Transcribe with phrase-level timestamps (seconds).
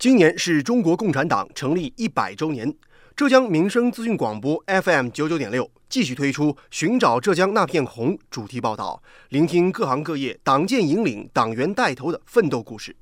[0.00, 2.74] 今年是中国共产党成立一百周年，
[3.14, 12.96] 浙江民生资讯广播 FM 九九点六继续推出《寻找浙江那片红》主题报道，聆听各行各业党建引领、党员带头的奋斗故事。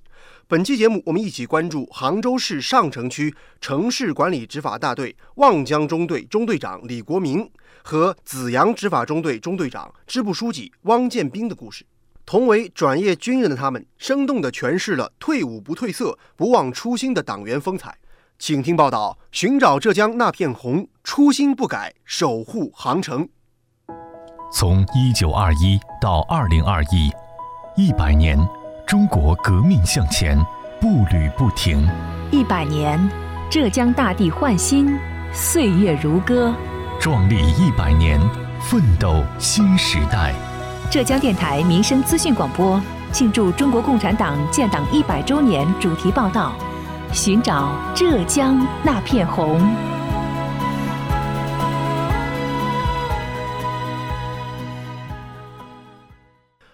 [0.48, 7.48] 本期节目，我们一起关注杭州市上城区城市管理执法大队望江中队中队长李国民
[7.84, 11.86] 和紫阳执法中队中队长、支部书记汪建兵的故事。
[12.28, 17.96] 同为转业军人的他们，生动地诠释了“退伍不褪色、不忘初心”的党员风采。
[18.38, 23.26] 请听报道：寻找浙江那片红，初心不改，守护航程。
[24.52, 27.10] 从一九二一到二零二一，
[27.76, 28.38] 一百年，
[28.86, 30.36] 中国革命向前，
[30.82, 31.88] 步履不停。
[32.30, 33.00] 一百年，
[33.50, 34.98] 浙江大地焕新，
[35.32, 36.54] 岁月如歌。
[37.00, 38.20] 壮丽一百年，
[38.60, 40.34] 奋斗新时代。
[40.90, 42.80] 浙江电台民生资讯广播
[43.12, 46.56] 庆祝中国共产党建党一百周年主题报道：
[47.12, 49.60] 寻找浙江那片红。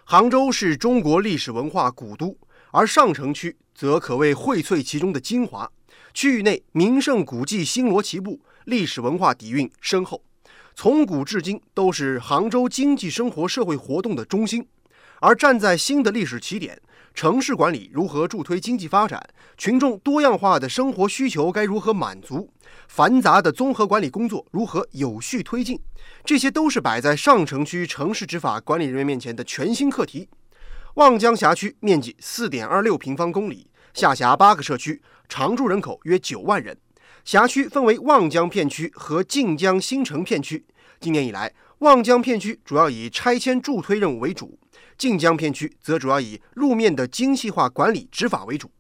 [0.04, 2.36] 杭州是中国历史文化古都，
[2.70, 5.68] 而上城区则可谓荟萃其中的精华。
[6.12, 10.22] 区域内名胜古迹星罗棋布，历史文化底蕴深厚。
[10.76, 14.66] 从古至今都是杭州经济生活社会活动的中心，
[15.20, 16.80] 而站在新的历史起点，
[17.14, 19.24] 城市管理如何助推经济发展？
[19.56, 22.50] 群众多样化的生活需求该如何满足？
[22.88, 25.78] 繁杂的综合管理工作如何有序推进？
[26.24, 30.28] 这些都是摆在上城区城市执法管理人员面前的全新课题。
[30.94, 36.76] 望江辖区面积四点二六平方公里，下辖八个社区，常住人口约九万人。
[37.24, 40.62] 辖区分为望江片区和晋江新城片区。
[41.00, 44.58] 今年以来，望江片区主要以拆迁助推任务为主，
[44.98, 48.70] 晋江片区则主要以路面的精细化管理执法为主。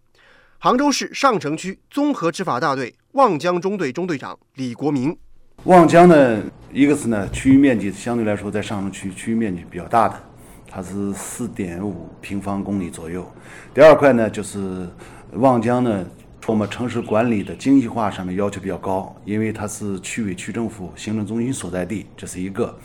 [0.58, 5.16] 杭州市上城区综合执法大队望江中队中队长李国民：
[5.64, 10.22] 望江呢，一个是呢，区域面积相对来说在上城区区域面积比较大的，
[10.68, 13.26] 它是四点五平方公里左右。
[13.72, 14.86] 第二块呢，就是
[15.32, 16.06] 望江呢。
[16.46, 22.76] 我们城市管理的精细化上面要求比较高，因为它是区委区政府行政中心所在地，这是一个。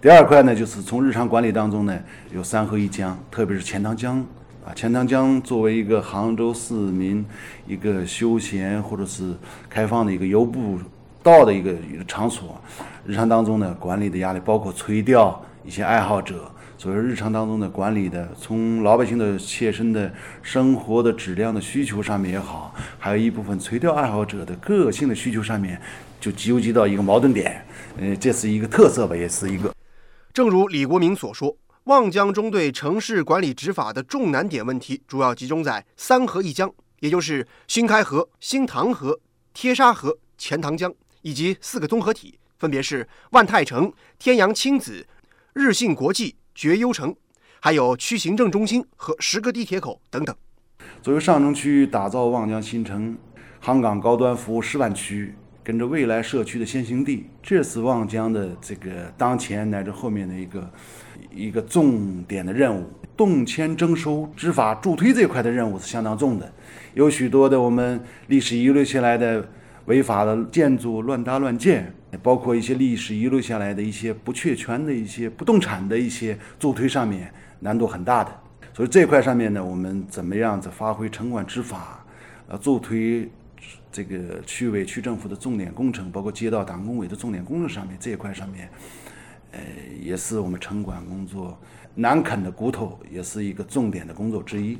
[0.00, 1.98] 第二块呢，就是从日常管理当中呢，
[2.32, 4.24] 有三河一江，特别是钱塘江
[4.64, 7.22] 啊，钱塘江作为一个杭州市民
[7.66, 9.34] 一个休闲或者是
[9.68, 10.78] 开放的一个游步
[11.22, 12.58] 道的一个一个场所，
[13.04, 16.50] 日常当中呢，管理的压力包括垂钓一些爱好者。
[16.78, 25.80] 所以日常当中的管理的，从老百姓的切身的生活的质量的需求上面也好，还有一部分垂钓爱好者的个性的需求上面，
[26.20, 27.64] 就纠集到一个矛盾点。
[27.98, 29.74] 呃，这是一个特色吧，也是一个。
[30.34, 36.70] 正如李国民所说，望江中队城市管理执法的重难点问题，主要集中在三河一江，
[37.00, 39.18] 也就是新开河、新塘河、
[39.54, 45.06] 贴沙河、钱塘江，以及四个综合体，分别是万泰城、天阳亲子、
[45.54, 46.36] 日信国际。
[46.56, 47.14] 绝优城，
[47.60, 50.34] 还有区行政中心和十个地铁口等等。
[51.02, 53.14] 作为上城区打造望江新城、
[53.60, 60.70] 杭港高端服务示范区，跟着未来社区的先行地，这是望江的这个当前乃至后面的一个
[61.30, 62.90] 一个重点的任务。
[63.14, 66.50] 动迁征收、执法助推这块的任务是相当重的，
[66.94, 69.46] 有许多的我们历史遗留下来的
[69.84, 71.94] 违法的建筑乱搭乱建。
[72.22, 78.40] 包括一些历史遗留下来的一些不确权的一些不动产的一些助推上面难度很大的，
[78.72, 82.04] 所以这块上面呢，我们怎么样子发挥城管执法，
[82.48, 83.28] 呃，助推
[83.90, 88.70] 这个区委区政府的重点工程，包括街道党工委的重点工程上面这一块上面，
[89.52, 89.60] 呃，
[90.00, 91.58] 也是我们城管工作
[91.94, 94.78] 难啃的骨头，也是一个重点的工作之一。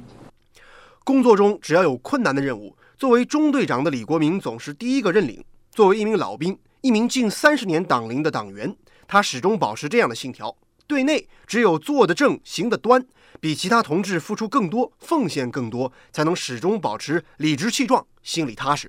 [1.02, 5.44] 工作中只要有困难的任务，作为中队长的李国民总是第一个认领。
[5.70, 6.58] 作为一名老兵。
[6.86, 8.72] 一名近三十年党龄的党员，
[9.08, 13.04] 他始终保持这样的信条：对内只有做得正、行得端，
[13.40, 18.88] 比其他同志付出更多、奉献更多，才能始终保持理直气壮、心里踏实。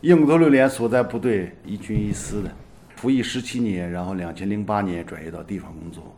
[0.00, 2.52] 应头六连所在部队一军一师的，
[2.96, 6.12] 服役十七年，然后两千零八年转业到地方工作，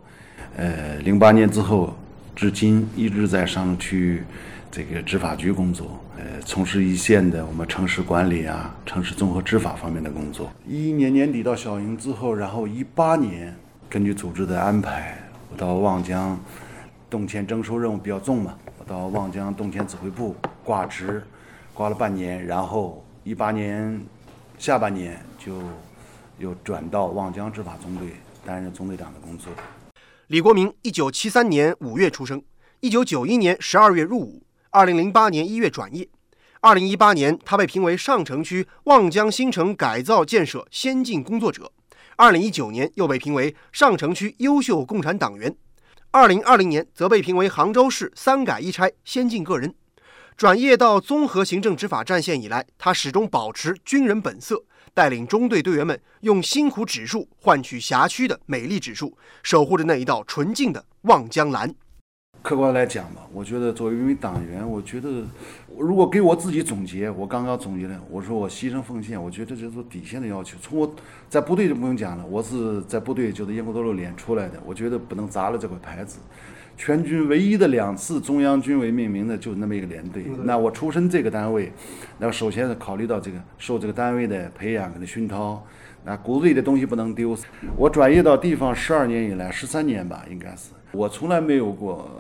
[0.57, 1.95] 呃，零八年之后，
[2.35, 4.25] 至今一直在上区。
[4.73, 10.49] 这个执法局工作，呃，从事一线的我们城市管理啊、城市综合执法方面的工作。
[10.65, 13.53] 一一年年底到小营之后，然后一八年
[13.89, 15.19] 根据组织的安排，
[15.51, 16.39] 我到望江
[17.11, 21.21] 动迁征收任务比较重嘛，我到望江动迁指挥部挂职，
[21.75, 24.01] 挂了半年，然后一八年
[24.57, 25.61] 下半年就
[26.39, 28.11] 又转到望江执法中队
[28.47, 29.53] 担任中队长的工作。
[30.29, 32.41] 李国明，一九七三年五月出生，
[32.79, 34.41] 一九九一年十二月入伍。
[34.73, 36.09] 二零零八年一月转业，
[36.61, 41.73] 二零一八年，他被评为上城区望江新城改造建设先进工作者。
[42.15, 45.53] 二零一九年，又被评为上城区优秀共产党员。
[46.13, 49.75] 二零二零年，则被评为杭州市三改一拆先进个人。
[50.37, 54.63] 转业到综合行政执法战线以来，他始终保持军人本色，
[54.95, 61.75] 带领中队队员们用辛苦指数换取辖区的美丽指数，守护着那一道纯净的望江蓝。
[62.43, 65.23] 客观来讲吧，我觉得作为一名党员，我觉得
[65.77, 70.57] 如果给我自己总结，我刚刚总结了，我说我牺牲奉献，我觉得这是底线的要求。
[70.63, 70.95] 从我
[71.29, 76.19] 在部队就不用讲了，我是在部队就是英国多肉连出来的，我觉得不能砸了这块牌子。
[76.79, 81.71] 全军唯一的两次中央军委命名的就那么一个连队，那我出身这个单位，
[82.17, 85.63] 那首先是考虑到这个受这个单位的培养跟熏陶，
[86.03, 87.37] 那骨子里的东西不能丢。
[87.77, 92.11] 我转业到地方十二年以来，十三年吧，应该是我从来没有过。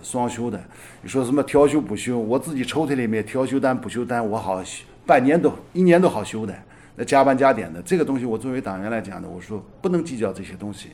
[0.00, 0.62] 双休的，
[1.02, 2.16] 你说什么调休补休？
[2.16, 4.62] 我自己抽屉里面调休单补休单，我好
[5.04, 6.56] 半年都一年都好休的，
[6.94, 10.90] 那加班加点的这个东西，我作为党员来讲呢，我说不能计较这些东西。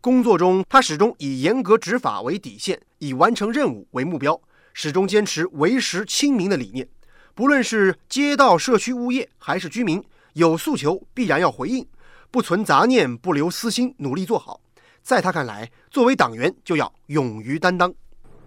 [0.00, 4.40] 工作中，他始终以严格执法为底线，以完成任务为目标，
[4.72, 6.88] 始终坚持为实亲民的理念。
[7.34, 10.00] 不论是街道、社区、物业还是居民，
[10.34, 11.84] 有诉求必然要回应，
[12.30, 14.60] 不存杂念，不留私心，努力做好。
[15.04, 17.92] 在他看来，作为党员就要勇于担当。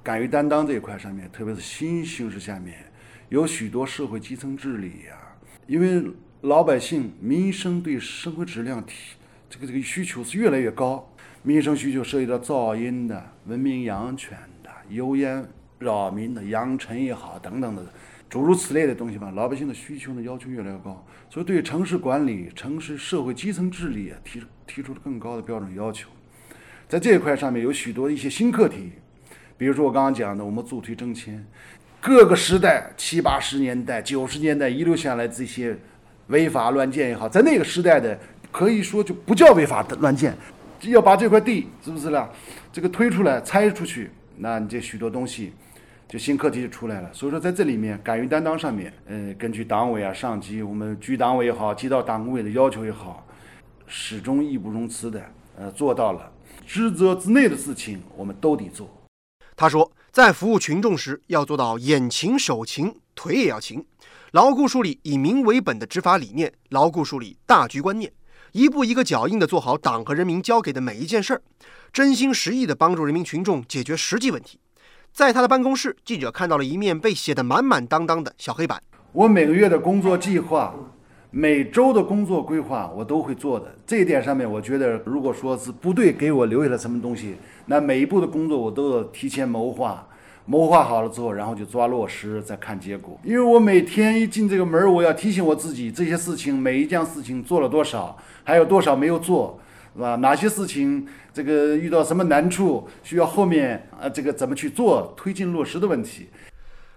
[0.02, 2.92] 敢于担当这一块上面，特别是新形势下面，
[3.30, 5.38] 有许多社会基层治理呀。
[5.68, 6.04] 因为
[6.42, 8.96] 老百姓民生对生活质量提
[9.48, 11.08] 这个这个需求是越来越高，
[11.44, 17.86] 民生需求涉及到噪音的、文明养犬的、油烟扰民的、扬尘也好等等的
[18.28, 19.30] 诸如此类的东西吧。
[19.30, 26.10] 老百姓的需求呢要求越来越高，所以对城市管理、城市社会基层治理啊提提出了更高的标准要求。
[26.88, 28.92] 在这一块上面，有许多一些新课题。
[29.58, 31.46] 比如说我刚刚讲的，我们助推征迁，
[32.00, 35.76] 各个时代七八十年代、九十年代遗留下来这些
[36.28, 38.18] 违法乱建也好，在那个时代的
[38.52, 40.34] 可以说就不叫违法的乱建，
[40.84, 42.30] 要把这块地是不是啦？
[42.72, 45.52] 这个推出来拆出去，那你这许多东西
[46.08, 47.10] 就新课题就出来了。
[47.12, 53.26] 所以说在这里面敢于担当上面，嗯，根据党委啊、上级、我们局党委也好、街道党工委的要求也好，
[53.88, 55.22] 始终义不容辞的
[55.58, 56.32] 呃做到了
[56.68, 58.90] 职责之内的事情，我们都得做。
[59.56, 63.84] 他说，在服务群众时，要做到眼勤手勤，腿也要勤，
[64.32, 68.12] 牢固树立以民为本的执法理念，牢固树立大局观念，
[68.52, 71.42] 一步一个脚印地做好党和人民交给的每一件事儿，
[71.94, 74.60] 真心实意地帮助人民群众解决实际问题。
[75.14, 78.84] 在他的办公室，记者看到了一面被写得满满当当的小黑板。
[79.14, 80.76] 我每个月的工作计划。
[81.30, 87.36] 每周的工作规划我都会做的，这一点上面，我觉得如果说是部队给我留下了什么东西，
[87.66, 90.08] 那每一步的工作我都要提前谋划，
[90.46, 93.20] 谋划好了之后，然后就抓落实，再看结果。
[93.26, 99.60] 因为我每天一进这个门，我要提醒我自己这些事情，每一件事情做了多少，还有多少没有做，
[99.94, 100.16] 是吧？
[100.16, 106.30] 哪些事情这个遇到什么难处，需要后面啊这个怎么去做，推进落实的问题。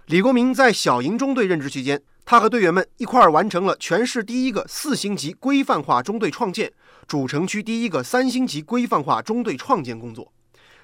[0.07, 2.01] 李国民在小营中队任职期间。
[2.25, 6.71] 他和队员们一块儿完成了全市第一个四星级规范化中队创建、
[7.05, 10.31] 主城区第一个三星级规范化中队创建工作。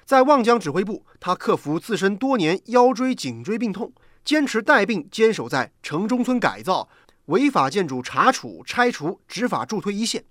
[0.04, 3.92] 在望江指挥部，他克服自身多年腰椎颈椎病痛，
[4.24, 6.88] 坚持带病坚守在城中村改造、
[7.26, 10.24] 违法建筑查处拆除、执法助推一线。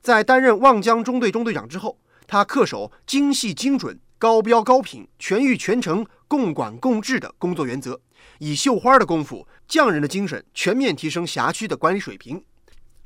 [0.00, 8.00] 在担任望江中队中队长之后，他恪守精细精准、高标高品、全域全程、共管共治的工作原则。
[8.38, 12.42] 以绣花的功夫、匠人的精神，全面提升辖区的管理水平。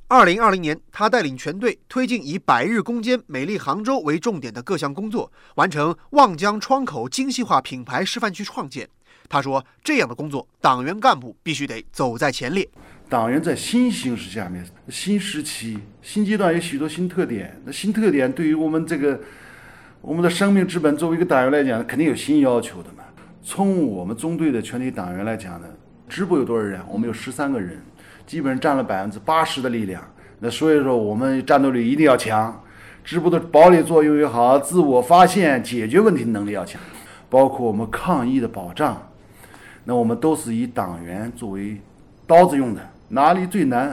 [0.08, 8.86] 二零二零年，他带领全队推进以“百日攻坚美丽杭州”为重点的各项工作，完成望江窗口精细化品牌示范区创建。
[9.30, 12.68] 他说：“这样的工作，党员干部必须得走在前列。
[13.08, 17.58] 党员在新形势下面、新时期、新阶段有许多新特点。
[17.64, 19.18] 那新特点对于我们这个
[20.02, 23.01] 我们的生命之本，作为一个党员来讲，肯定有新要求的嘛。”
[23.44, 25.66] 从我们中队的全体党员来讲呢，
[26.08, 26.80] 支部有多少人？
[26.88, 27.82] 我们有十三个人，
[28.24, 30.00] 基本上占了百分之八十的力量。
[30.38, 32.62] 那所以说，我们战斗力一定要强，
[33.04, 36.80] 支部的保理作用也好，自我发现、解决问题能力要强，
[37.28, 39.10] 包括我们抗疫的保障，
[39.84, 41.80] 那我们都是以党员作为
[42.28, 42.80] 刀子用的。
[43.08, 43.88] 哪里最难？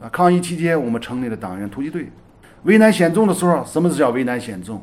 [0.00, 2.08] 啊，抗疫期间我们成立了党员突击队。
[2.62, 4.80] 危难险重的时候，什么是叫危难险重？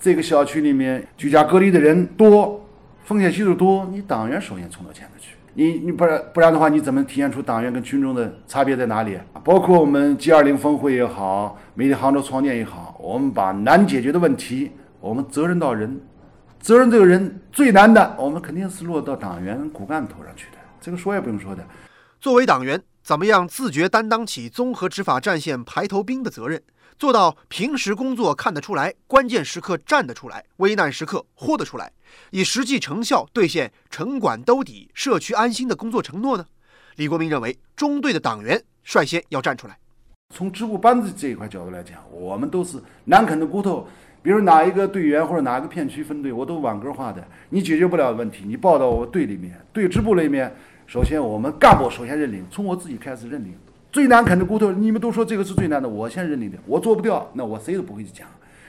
[0.00, 2.66] 这个小区里面居家隔离的人多。
[3.10, 5.30] 风险系数多，你党员首先冲到前头去。
[5.54, 9.18] 你你不然不然的话，你怎么体现出党员跟群众的差别在哪里？
[9.42, 16.00] 包括我们 G20 峰会也好，美丽杭州创建也好，我们把难解决的问题，我们责任到人，
[16.60, 20.58] 责任这个人最难的，我们肯定是落到党员骨干头上去的。
[20.80, 21.66] 这个说也不用说的。
[22.20, 26.62] 作为党员，怎么样自觉担当起综合执法战线排头兵的责任，
[26.96, 31.90] 做到平时工作看得出来，关键时刻站得出来，危难时刻豁得出来，
[32.30, 36.46] 以实际成效兑现城管兜底、社区安心的工作承诺呢？
[36.96, 39.78] 李国民认为，中队的党员率先要站出来。
[40.34, 43.86] 从支部班子这一块角度来讲，我们都是难啃的骨头。
[44.22, 47.26] 比如哪一个队员或者哪个片区分队，我都网格化的。
[47.48, 50.54] 你解决不了的问题，你报到我队里面，队支部里面。
[50.86, 53.54] 首先，我们干部首先认领，从我自己开始认领。
[53.90, 56.58] 最难啃的骨头，你们都说这个是最难的，我先认领的。
[56.66, 58.28] 我做不掉，那我谁都不会去讲。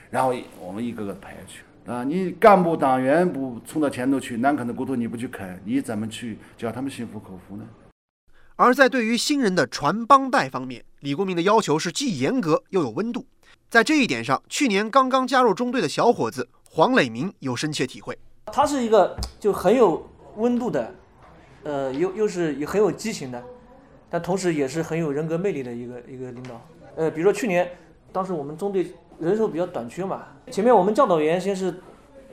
[0.10, 2.04] 然后我们一个个排下去啊！
[2.04, 7.66] 你干部党员不冲到前头去，难啃的骨头你不去啃，你怎么去叫他们心服口服呢？
[8.56, 13.26] 而在对于新人的传帮带方面，李国民的要求是既严格又有温度。
[13.70, 18.18] 在这一点上，去年刚刚加入中队的小伙子黄磊明有深切体会。
[18.46, 20.94] 他是一个就很有温度的，
[21.64, 23.44] 呃，又又是也很有激情的，
[24.10, 26.62] 但同时也是很有人格魅力的一个一个领导。
[26.96, 27.68] 呃，比如说去年，
[28.12, 31.74] 当时我们中队人手比较短缺嘛，前面我们教导员先是，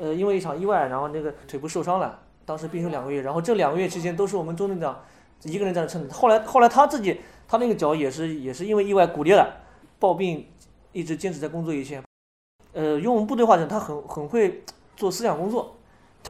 [0.01, 4.99] 呃，因为一场意外，然后那个腿部受伤了，当时病休两个月，然后这两个月期间都是我们中队长。
[5.45, 9.49] 一个人在那撑着，后来后来他自己，他那个脚也是也是因为意外骨裂了，
[10.01, 10.45] 抱病
[10.91, 12.03] 一直坚持在工作一线。
[12.73, 14.65] 呃，用我们部队话讲，他很很会
[14.97, 15.77] 做思想工作，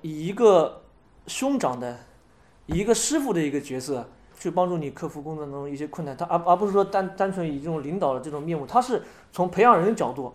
[0.03, 0.83] 以一个
[1.27, 1.97] 兄长的，
[2.67, 4.07] 以一个师傅的一个角色
[4.39, 6.15] 去帮助你克服工作中一些困难。
[6.15, 10.35] 他而而不是说单单纯以这种领导的这种面目，他是从培养人的角度。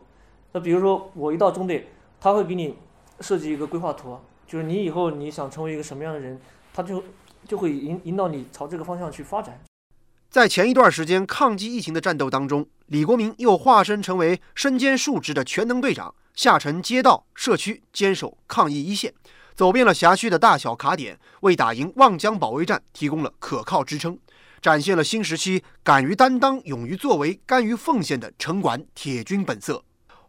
[0.54, 1.90] 那比如说我一到中队，
[2.22, 2.76] 他会给你
[3.20, 4.18] 设计一个规划图，
[4.48, 6.40] 就是你以后你想成为一个什么样的人，
[6.74, 7.04] 他就。
[7.46, 9.60] 就会引引导你朝这个方向去发展。
[10.30, 19.14] 在前一段时间抗击疫情的战斗当中，李国民又化身成为身兼数职的全能队长，下沉街道、社区，坚守抗疫一线，
[19.54, 24.18] 走遍了辖区的大小卡点，为打赢望江保卫战提供了可靠支撑，
[24.62, 29.84] 展现了新时期敢于担当、勇于作为、甘于奉献的城管铁军本色。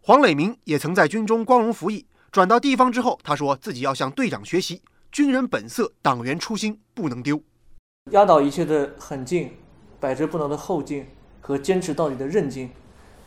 [0.07, 4.83] 黄磊明也曾在军中光荣服役，转到地方之后，他说自己要向队长学习。
[5.11, 7.41] 军人本色，党员初心不能丢。
[8.11, 9.53] 压倒一切的狠劲，
[9.99, 11.07] 百折不挠的后劲
[11.41, 12.69] 和坚持到底的韧劲，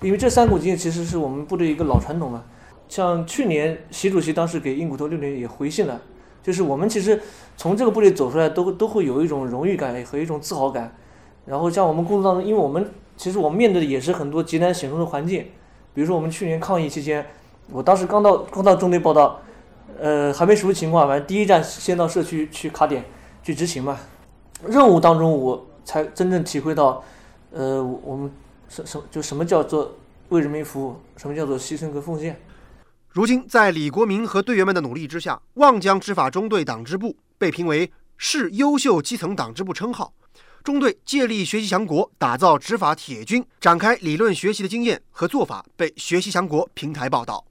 [0.03, 2.47] 因为这三股劲其实是我们部队一个老传统了。
[2.89, 6.01] 像去年习主席当时给硬骨头六连也回信了，
[6.45, 7.21] 就是我们其实
[7.57, 10.97] 从这个部队走出来，都都会有一种荣誉感和一种自豪感。
[11.45, 15.45] 然后像我们工作当中，因为我们其实我们面对的也是很多极难险中的环境，
[15.99, 17.27] 比如说我们去年抗疫期间，
[17.73, 19.41] 我当时刚到刚到中队报道。
[19.99, 23.05] 呃，还没熟悉情况，反正第一站先到社区去卡点
[23.43, 23.99] 去执行嘛。
[24.65, 27.03] 任务当中，我才真正体会到，
[27.51, 28.31] 呃，我们
[28.69, 29.93] 什什就什么叫做
[30.29, 32.41] 为人民服务，什么叫做牺牲和奉献。
[33.09, 40.13] 如今，在李国民和队员们的努力之下，望江执法中队党支部被评为市优秀基层党支部称号。
[40.69, 47.43] 中队借力学习强国，打造执法铁军，展开理论学习的经验和做法被学习强国平台报道。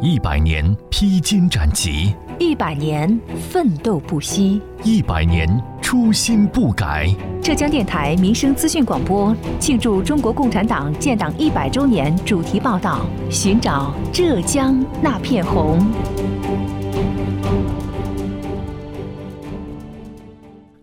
[0.00, 5.48] 一百年披荆斩棘，一百年奋斗不息，一百年
[5.82, 7.12] 初心不改。
[7.42, 15.84] 浙江电台民生资讯广播庆祝中国共产党建党一百周年主题报道：寻找浙江那片红。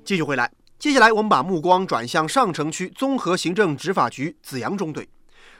[0.03, 5.09] 继续回来，接下来我们把目光转向上城区综合行政执法局紫阳中队。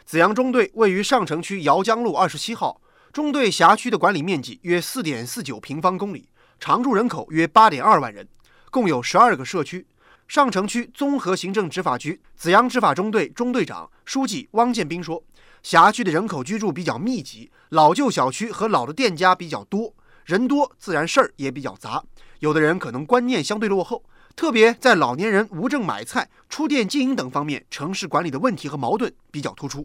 [0.06, 2.80] 紫阳中队位于上城区姚江路二十七号。
[3.12, 8.28] 中队辖区的管理面积约四点四九平方公里，常住人口约八点二万人，
[8.70, 9.88] 共有十二个社区。
[10.28, 15.24] 上城区综合行政执法局紫阳执法中队中队长、书记汪建兵说
[15.64, 19.92] ：“辖区的人口居住比较密集，老旧小区和老的店家比较多，
[20.26, 22.04] 人多自然事儿也比较杂。
[22.38, 24.04] 有的人可能观念相对落后，
[24.38, 29.84] 特别在老年人无证买菜、出店经营等方面，城市管理的问题和矛盾比较突出。”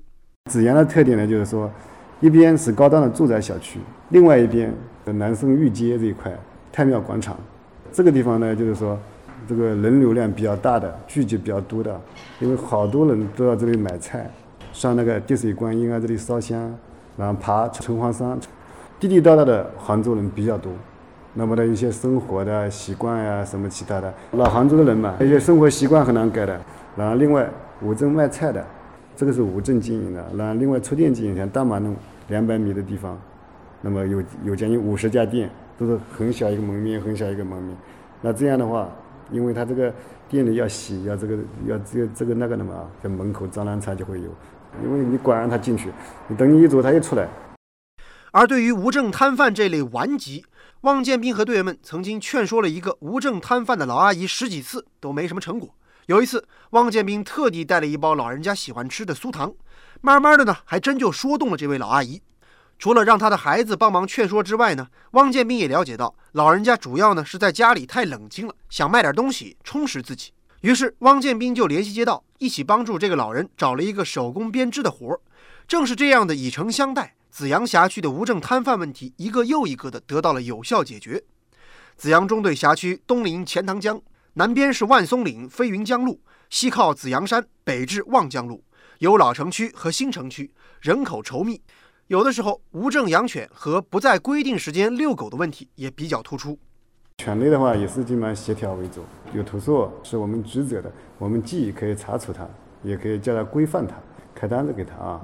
[0.50, 1.68] 紫阳的特点呢，就是说。
[2.20, 3.80] 一边是高档的住宅小区，
[4.10, 4.72] 另外一边
[5.04, 6.32] 的南生御街这一块
[6.70, 7.36] 太庙广场，
[7.92, 8.96] 这个地方呢，就是说
[9.48, 12.00] 这个人流量比较大的，聚集比较多的，
[12.38, 14.30] 因为好多人都到这里买菜，
[14.72, 16.72] 上那个滴水观音啊，这里烧香，
[17.16, 18.38] 然后爬城隍山，
[19.00, 20.72] 地地道道的杭州人比较多。
[21.34, 26.60] 那么的一些生活的习惯呀，什么其他的，老杭州的人嘛，一些生活习惯很难改的。
[26.96, 27.48] 然后另外
[27.80, 28.64] 无证卖菜的，
[29.16, 30.24] 这个是无证经营的。
[30.36, 31.94] 然后另外出店经营，像大马路。
[32.28, 33.20] 两百米的地方，
[33.82, 37.76] 那么有有将近五十家店，都是很小一个门面，很小一个门面。
[38.22, 38.88] 那这样的话，
[39.30, 39.92] 因为他这个
[40.30, 41.36] 店里要洗，要这个
[41.66, 44.28] 要这个这个那个的嘛，在门口脏乱差就会有，
[44.82, 45.90] 因为你管让他进去，
[46.28, 47.26] 你等你一走他又出来。
[48.30, 50.46] 而对于无证摊贩这类顽疾，
[50.82, 55.72] 汪建斌和队员们曾经劝说了一个无证摊贩的老阿姨十几次，都没什么成果。
[56.06, 59.54] 有一次，汪建斌特地带了一包老人家喜欢吃的酥糖，
[60.00, 62.20] 慢慢的呢，还真就说动了这位老阿姨。
[62.80, 70.32] 除了让他的孩子帮忙劝说之外呢，汪建斌也了解到，老人家主要呢是在家里太冷清了，想卖点东西充实自己。
[70.62, 75.20] 于是，汪建斌就联系街道，一起帮助这个老人找了一个手工编织的活儿。
[75.68, 81.24] 正是这样的以诚相待，紫阳辖区的无证摊贩问题一个又一个的得到了有效解决。
[81.96, 83.98] 紫阳中队辖区东临钱塘江，
[84.34, 86.20] 南边是万松岭飞云江路，
[86.50, 88.62] 西靠紫阳山，北至望江路，
[88.98, 91.58] 有老城区和新城区，人口稠密。
[92.08, 96.58] 有的时候，无证养犬和不在规定时间遛狗的问题也比较突出。
[97.16, 102.46] 犬类的话，也是基本上协调为主，有投诉是我们职责的，我们既可以查处它，
[102.82, 103.94] 也可以叫它规范它，
[104.34, 105.22] 开单子给他啊。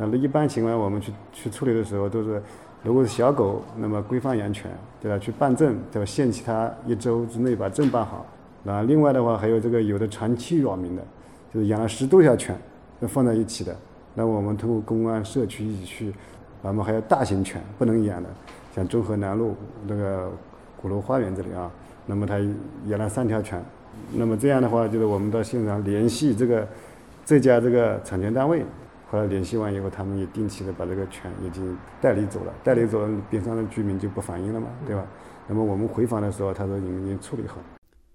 [0.00, 2.42] 那么一般情况，我们去去处理的时候，都是
[2.82, 5.18] 如果是小狗，那么规范养犬，对吧？
[5.18, 6.06] 去办证，对吧？
[6.06, 8.24] 限期它一周之内把证办好。
[8.62, 11.02] 那另外的话，还有这个有的长期扰民的，
[11.52, 12.56] 就是养了十多条犬，
[12.98, 13.76] 那放在一起的。
[14.14, 16.14] 那我们通过公安、社区一起去，
[16.62, 18.28] 那么还有大型犬不能养的，
[18.74, 19.54] 像中河南路
[19.86, 20.32] 那个
[20.80, 21.70] 鼓楼花园这里啊，
[22.06, 22.38] 那么他
[22.86, 23.62] 养了三条犬，
[24.14, 26.66] 那么这样的话，就是我们到现场联系这个
[27.22, 28.64] 这家这个产权单位，
[29.10, 35.04] 后来联系完以后，他们也定期的把这个犬已经代理走了，代理走了，边上的居民就不反映了嘛，对吧？
[35.48, 37.56] 那么我们回访的时候，他说你们已经处理好。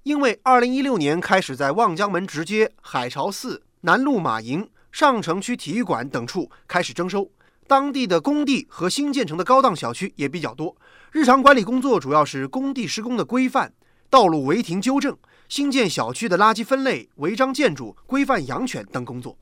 [0.04, 4.70] 因为二零一六年开始在望江门直街、海潮寺、南路马营。
[4.92, 7.30] 上城区体育馆等处开始征收，
[7.68, 10.74] 当地的工地和新建成的高档小区也比较多。
[11.12, 13.74] 日常管理工作主要是工地施工的规范、
[14.10, 15.14] 道路违停纠正、
[15.50, 19.38] 新建小区的垃圾分类、违章建筑、规范养犬等工作。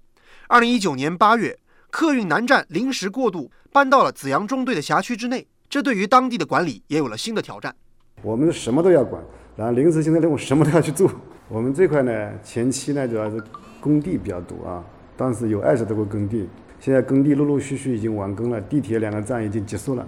[0.54, 1.58] 二零一九年八月，
[1.90, 7.76] 客运南站临时过渡搬到了紫阳中队的辖区之内，这对于当地的管理也有了新的挑战。
[8.22, 9.20] 我们什么都要管，
[9.56, 11.12] 然后临时性的任务什么都要去做。
[11.50, 13.44] 我们这块呢，前期呢主要是
[13.82, 14.84] 工地比较多啊。
[15.18, 16.48] 当时有二十多个耕地，
[16.80, 20.08] 现在耕地陆陆续续已经完工了，地铁两个站已经结束了，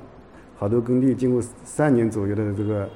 [0.55, 2.87] 好多耕地经过三年左右的这个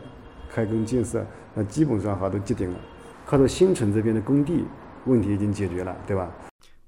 [0.54, 2.80] 开工建设，那基本上好多结顶了。
[3.26, 4.66] 靠着新城这边的工地
[5.06, 6.32] 问题已经解决了，对吧？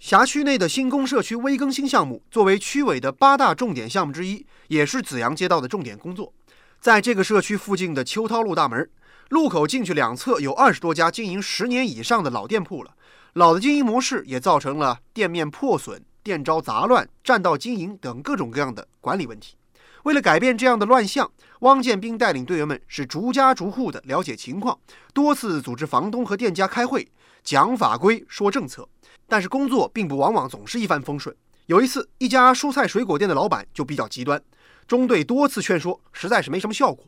[0.01, 6.33] 辖区内的新工社区微更新项目，作为区委的八大重点项目之一，也是紫阳街道的重点工作。
[6.79, 8.89] 在这个社区附近的秋涛路大门
[9.29, 12.95] 路口进去两侧，有二十多家经营十年以上的老店铺了。
[13.33, 19.55] 老的经营模式也造成了店面破损、店招杂乱、占道经营等各种各样的管理问题。
[20.01, 24.79] 为了改变这样的乱象，汪建斌带领队员们是逐家逐户的了解情况，
[25.13, 27.07] 多次组织房东和店家开会，
[27.43, 28.89] 讲法规、说政策。
[29.31, 31.33] 但是工作并不往往总是一帆风顺。
[31.67, 34.43] 有一次，一家蔬菜水果店的老板就比较极端，
[34.85, 37.05] 中队多次劝说，实在是没什么效果，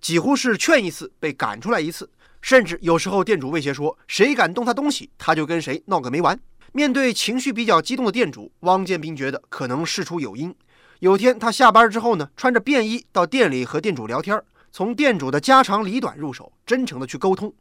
[0.00, 2.08] 几乎是劝一次被赶出来一次。
[2.40, 6.38] 甚至有时候，店主威胁说：“谁敢动他东西，他就跟谁闹个没完。”
[6.70, 10.54] 面对情绪比较激动的店主，汪建斌觉得可能事出有因。
[11.00, 17.52] 有天他下班之后呢，穿着便衣到店里和店主聊天，从店主的家长里短入手，真诚的去沟通。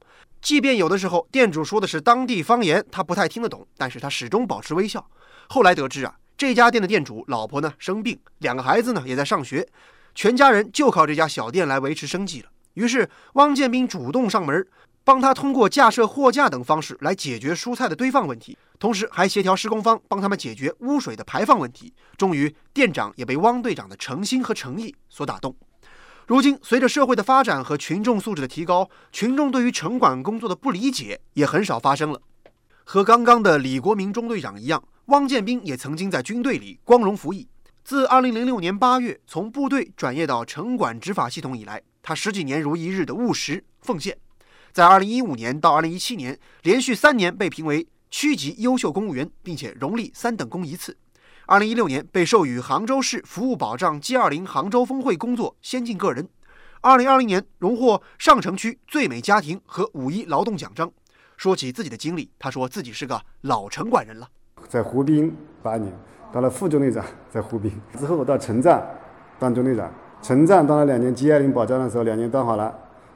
[0.44, 5.10] 即便有的时候店主说的是当地方言，他不太听得懂，但是他始终保持微笑。
[5.48, 9.66] 后来得知啊，这家店的店主老婆呢生病，两个孩子呢也在上学，
[10.14, 12.50] 全家人就靠这家小店来维持生计了。
[12.74, 14.68] 于是，汪建斌主动上门，
[15.06, 21.94] 帮他通过架设货架等方式来解决蔬菜的堆放问题，同时还协调施工方帮他们解决污水的排放问题。
[22.18, 25.56] 终于，店长也被汪队长的诚心和诚意所打动。
[26.26, 32.22] 如今，随着社会的发展和群众素质的提高，群众对于城管工作的不理解也很少发生了。
[32.86, 37.48] 和刚刚的李国民中队长一样，汪建斌也曾经在军队里光荣服役。
[37.84, 44.18] 自2006年8月从部队转业到城管执法系统以来，他十几年如一日的务实奉献，
[44.72, 50.96] 在二零一五年到二零一七年连续三年被评为区级优秀公务员，并且荣立三等功一次。
[51.46, 56.30] 二零一六年被授予杭州市服务保障 G 二零杭州峰会工作先进个人。
[56.80, 60.90] 二零二零年荣获上城区最美家庭和五一劳动奖章。
[61.36, 64.28] 说起自己的经历，他说自己是个老城管人了，
[64.70, 65.92] 在湖滨八年，
[66.32, 68.82] 当了副中队长，在湖滨之后到城站
[69.38, 69.92] 当中队长。
[70.22, 72.74] 城站当了两年，G 二零保障的时候两年当好了，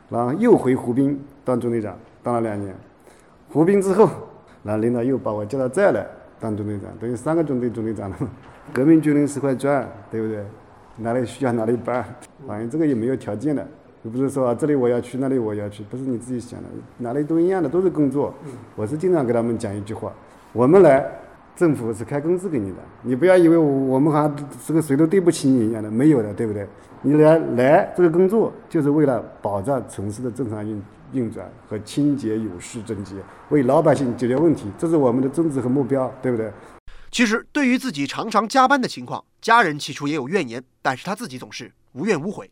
[0.09, 2.75] 然后又回湖滨当中队长，当了两年。
[3.47, 4.09] 湖滨之后，
[4.63, 6.05] 然后领导又把我叫到这儿来
[6.39, 8.17] 当中队长，等于三个中队中队长了。
[8.73, 10.43] 革命军人是块砖，对不对？
[10.97, 12.03] 哪里需要哪里搬，
[12.47, 13.65] 反正这个也没有条件的，
[14.03, 16.65] 又不是说这里我要去，那里我要去，不是你自己想的，
[16.97, 18.33] 哪里都一样的，都是工作。
[18.75, 20.11] 我是经常给他们讲一句话：
[20.53, 21.05] 我们来
[21.55, 26.67] 政府是开工资给你的，你不要以为我们好像这个谁都对不起你一样的，没有的，对不对？
[27.03, 30.81] 你来来这个工作就是为了保障城市的正常运
[31.13, 33.15] 运转和清洁有序整洁，
[33.49, 36.51] 为老百姓解决问题，这是我们的宗旨和目标，对不对？
[37.09, 42.51] 其实，对于自己常常加班的情况，家人起初也有怨言，但是他自己总是无怨无悔。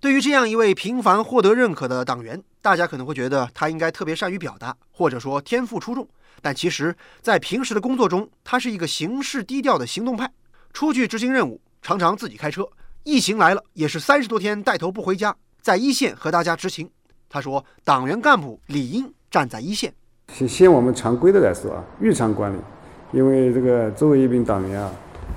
[0.00, 6.06] 对于这样一位频繁获得认可的党员，大家可能会觉得他应该特别善于表达，或者说天赋出众。
[6.42, 10.30] 但其实，在平时的工作中，他是一个行事低调的行动派。
[10.74, 12.64] 出去执行任务，常常自己开车；
[13.04, 16.90] 疫情来了，也是三十多天带头不回家，在一线和大家执勤。
[17.34, 19.92] 他说：“党员干部理应站在一线。”
[20.32, 22.56] 先先我们常规的来说啊，日常管理。
[23.10, 24.88] 因为这个作为一名党员啊，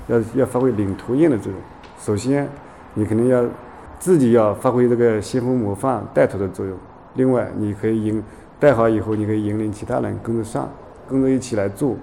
[0.06, 1.60] 要要发挥领头雁的作用。
[2.00, 2.48] 首先，
[2.94, 3.44] 你肯定要
[3.98, 6.78] 自己要发挥这个先锋模范带头的作用。
[7.14, 8.22] 另外，你可以引
[8.60, 10.72] 带好以后，你可以引领其他人跟着上，
[11.08, 11.96] 跟着一起来做。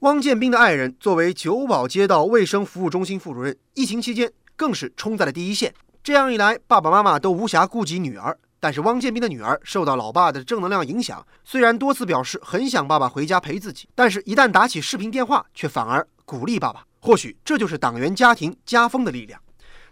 [0.00, 5.72] 汪建斌的爱人作为九堡街道卫生服务中心副主任，疫情期间更是冲在了第一线。
[6.02, 8.36] 这样一来，爸爸妈妈都无暇顾及女儿。
[8.60, 16.84] 但是汪建斌的女儿受到老爸的正能量影响，虽然多次表示很想爸爸回家陪自己，但是一旦打起视频电话，却反而鼓励爸爸。
[17.00, 19.40] 或许这就是党员家庭家风的力量。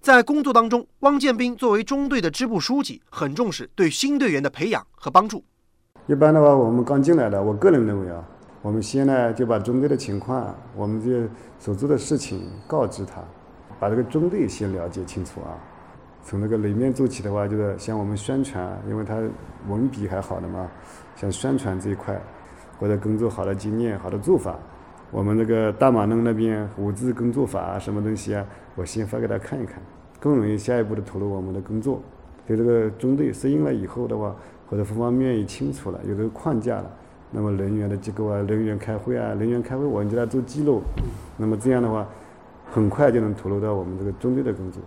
[0.01, 5.43] 在工作当中，汪建斌作为中队的支部书记，很重视对新队员的培养和帮助。
[6.07, 8.23] 一般的话，我们刚进来的，我个人认为啊，
[8.61, 11.29] 我们先呢就把中队的情况，我们这些
[11.59, 13.25] 所做的事情告知他，
[13.81, 15.57] 把这个中队先了解清楚啊。
[16.29, 19.19] 从那个里面做起的话，就是像我们宣传，因为他
[19.67, 20.69] 文笔还好的嘛，
[21.17, 22.21] 像宣传这一块，
[22.79, 24.55] 或者工作好的经验、好的做法，
[25.11, 28.45] 我们那个大马弄那边五字工作法啊，什么东西啊，
[28.77, 29.81] 我先发给他看一看，
[30.21, 31.99] 更容易下一步的投入我们的工作。
[32.47, 34.37] 对这个中队适应了以后的话，
[34.69, 36.91] 或者方方面面也清楚了，有这个框架了，
[37.31, 40.83] 那么人员的结构啊，人员开会啊，人员开会我们就来做记录，
[41.39, 42.07] 那么这样的话，
[42.71, 44.83] 很快就能投入到我们这个中队的工作。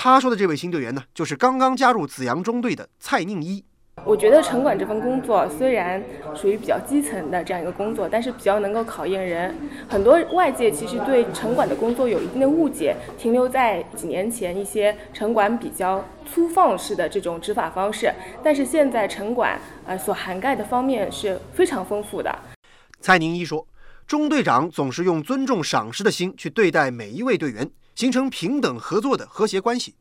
[0.00, 3.64] 他说的这位新队员呢，就是刚刚加入紫阳中队的蔡宁一。
[4.04, 6.00] 我觉得城管这份工作虽然
[6.36, 9.52] 属于比较基层的这样一个工作，但是比较能够考验人。
[9.88, 18.14] 很多外界其实对城管的工作有一定的误解，停留在几年前一些城管比较粗放式的这种执法方式。
[18.40, 22.32] 但是现在城管呃所涵盖的方面是非常丰富的。
[23.00, 23.66] 蔡宁一说，
[24.06, 27.68] 中队长总是用尊重赏识的心去对待每一位队员。
[27.98, 29.96] 形成平等合作的和谐关系。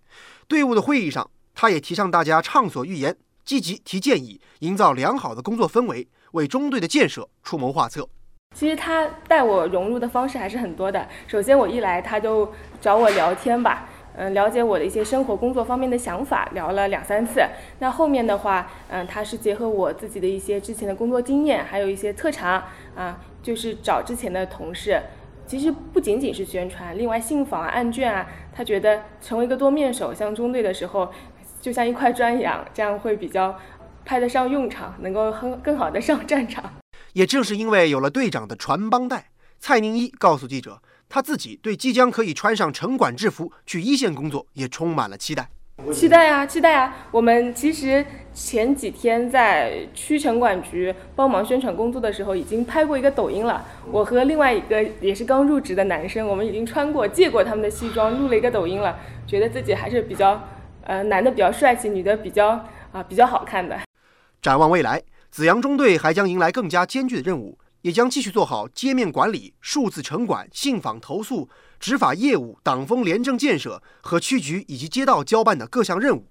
[0.48, 8.08] 队伍的会议上，他也提倡大家畅所欲言，积极提建议，营造良好的工作氛围，为中队的建设出谋划策。
[8.56, 11.08] 其实他带我融入的方式还是很多的。
[11.26, 17.44] 首先我一来，他就找我聊天吧，嗯，了解我的一些生活工作方面的想法，聊了两三次。
[17.80, 22.64] 那后面的话，嗯，他是结合我自己的一些之前的工作经验，还有一些特长
[22.96, 25.02] 啊，就是找之前的同事。
[25.48, 31.10] 其实不仅仅是宣传，另外信访啊、案卷啊，他觉得成为一个多面手，像中队的时候，
[31.62, 33.58] 就像一块砖一样，这样会比较
[34.04, 36.70] 派得上用场，能够更更好的上战场。
[37.14, 45.50] 也正是因为有了队长的传帮带，蔡宁一告诉记者，他自己对即将可以穿上城管制服去一线工作也充满了期待。
[45.94, 47.08] 期待啊，期待啊！
[47.12, 53.64] 我们其实前几天在区城管局帮忙宣传工作的时候，已经拍过一个抖音了。
[53.92, 58.98] 我和另外一个也是刚入职的男生，我们已经穿过、借过他们的西装，录了一个抖音了。
[59.28, 60.42] 觉得自己还是比较，
[60.84, 62.50] 呃，男的比较帅气，女的比较
[62.92, 63.80] 啊比较好看的。
[64.42, 67.58] 展望未来，紫阳中队还将迎来更加艰巨的任务。
[67.82, 76.28] 也将继续做好街面管理、数字城管、信访投诉、执法业务、党风廉政建设和区局以及街道交办的各项任务。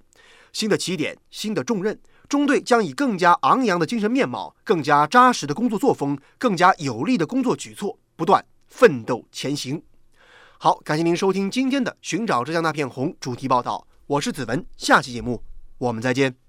[0.52, 9.82] 新的起点，新的重任，中队将以更加昂扬的精神面貌、更加扎实的工作作风、更加有力的工作举措，不断奋斗前行。
[10.58, 15.42] 好，感谢您收听今天的《寻找浙江那片红》主题报道，我是子文，下期节目
[15.76, 16.45] 我们再见。